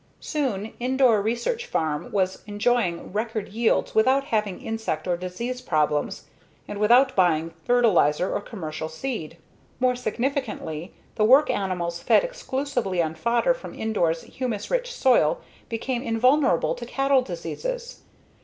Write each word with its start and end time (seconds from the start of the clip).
Soon, 0.19 0.73
Indore 0.79 1.21
research 1.21 1.67
farm 1.67 2.11
was 2.11 2.41
enjoying 2.47 3.13
record 3.13 3.49
yields 3.49 3.93
without 3.93 4.23
having 4.23 4.59
insect 4.59 5.07
or 5.07 5.15
disease 5.15 5.61
problems, 5.61 6.23
and 6.67 6.79
without 6.79 7.15
buying 7.15 7.51
fertilizer 7.65 8.33
or 8.33 8.41
commercial 8.41 8.89
seed. 8.89 9.37
More 9.79 9.95
significantly, 9.95 10.91
the 11.17 11.23
work 11.23 11.51
animals, 11.51 11.99
fed 11.99 12.23
exclusively 12.23 12.99
on 12.99 13.13
fodder 13.13 13.53
from 13.53 13.75
Indore's 13.75 14.23
humus 14.23 14.71
rich 14.71 14.91
soil, 14.91 15.39
become 15.69 16.01
invulnerable 16.01 16.73
to 16.73 16.85
cattle 16.87 17.21
diseases. 17.21 18.01